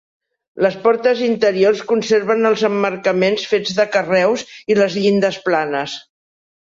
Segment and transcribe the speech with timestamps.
[0.65, 5.99] Les portes interiors conserven els emmarcaments fets de carreus i les llindes planes.